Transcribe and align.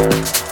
Thanks. 0.00 0.49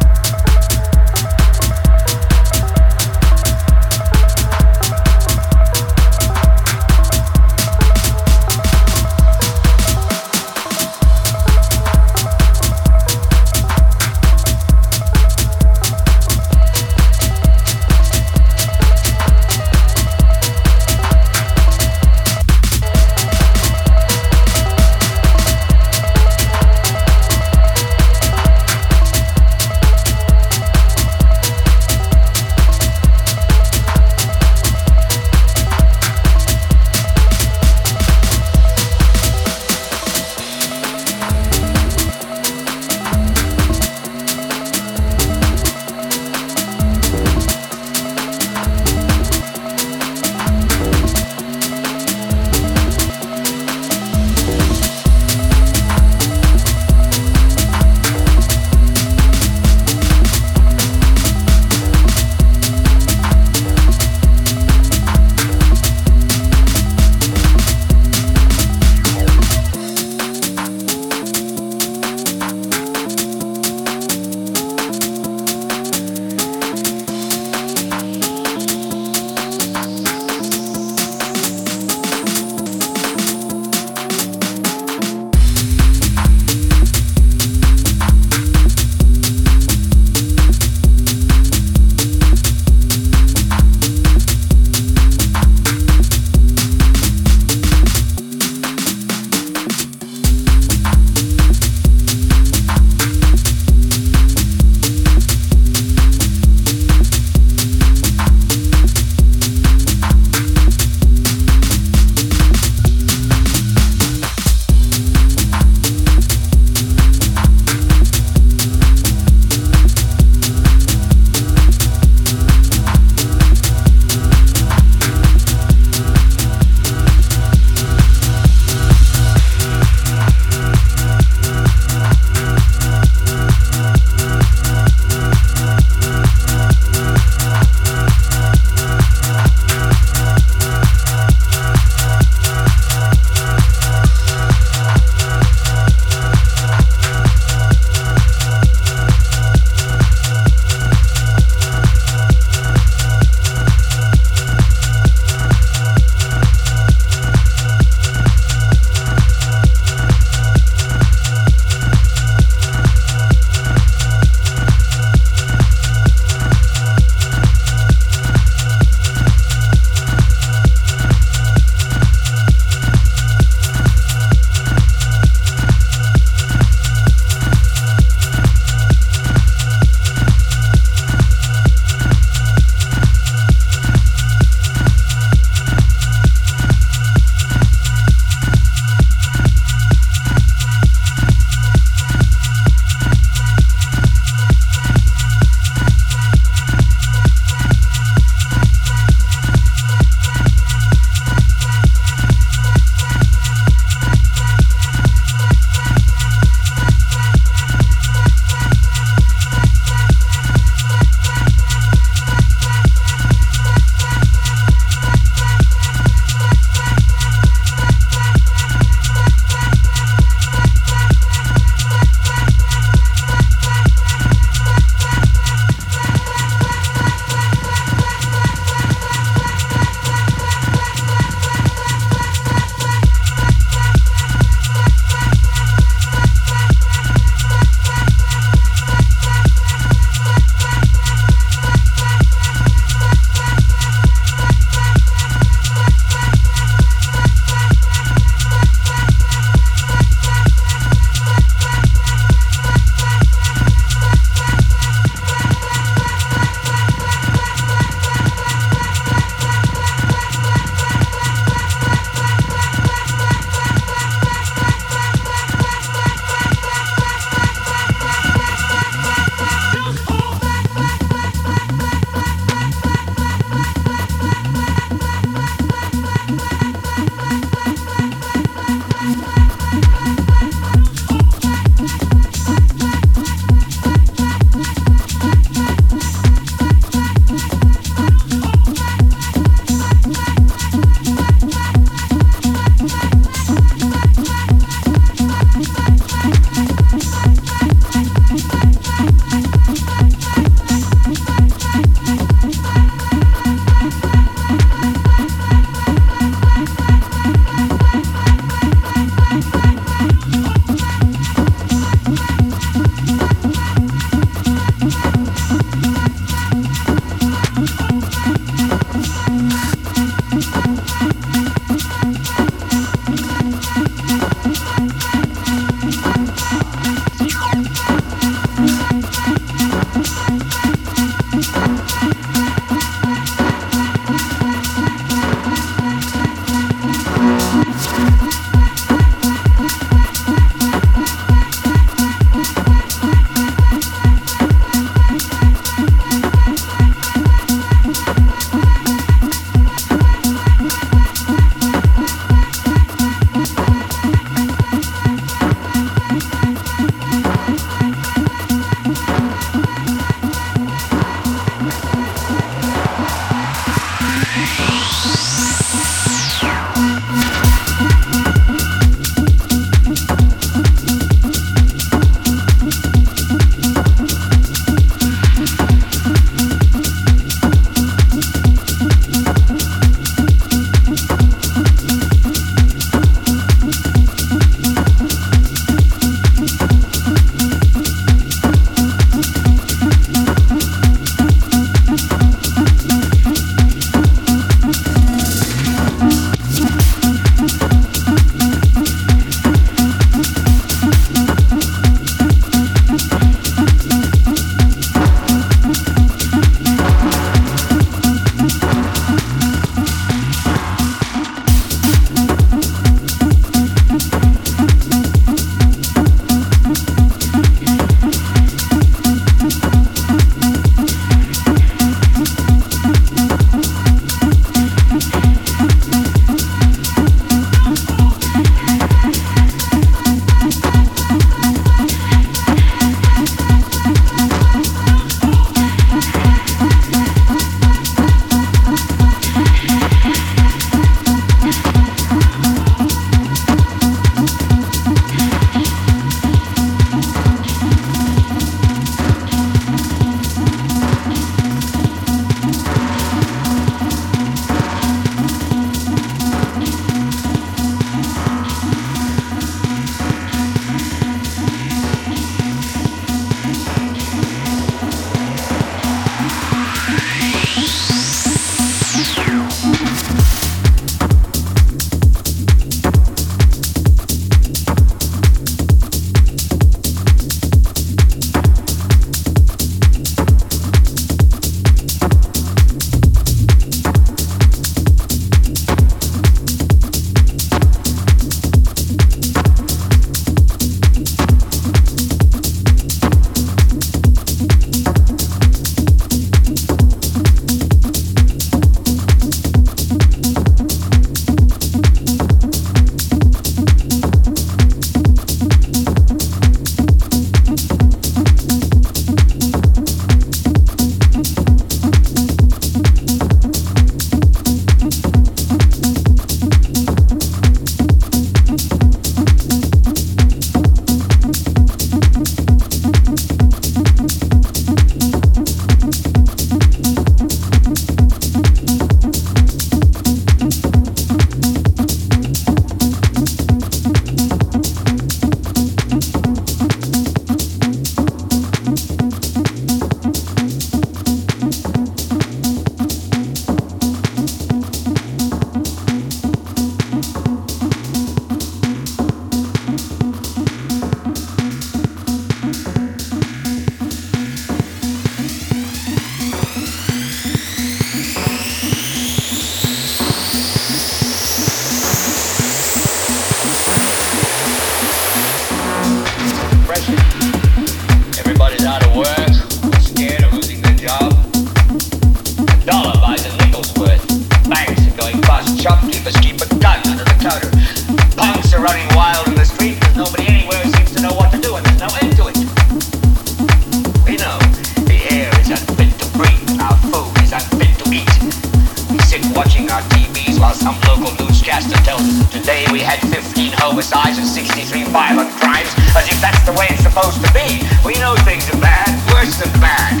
today 592.48 592.64
we 592.72 592.80
had 592.80 592.96
15 593.12 593.52
homicides 593.60 594.16
and 594.16 594.26
63 594.26 594.88
violent 594.88 595.28
crimes, 595.36 595.68
as 595.92 596.08
if 596.08 596.16
that's 596.20 596.40
the 596.48 596.52
way 596.56 596.64
it's 596.70 596.80
supposed 596.80 597.20
to 597.20 597.30
be. 597.36 597.60
We 597.84 597.92
know 598.00 598.16
things 598.24 598.48
are 598.48 598.60
bad, 598.60 598.88
worse 599.12 599.36
than 599.36 599.52
bad. 599.60 600.00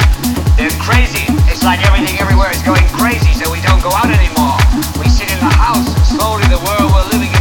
They're 0.56 0.72
crazy. 0.80 1.28
It's 1.44 1.62
like 1.62 1.84
everything 1.84 2.16
everywhere 2.20 2.50
is 2.50 2.62
going 2.64 2.84
crazy, 2.96 3.36
so 3.36 3.52
we 3.52 3.60
don't 3.60 3.82
go 3.84 3.92
out 3.92 4.08
anymore. 4.08 4.56
We 4.96 5.12
sit 5.12 5.28
in 5.28 5.40
the 5.44 5.52
house, 5.52 5.84
and 5.92 6.06
slowly 6.08 6.48
the 6.48 6.62
world 6.64 6.88
we're 6.88 7.08
living 7.12 7.28
in 7.28 7.37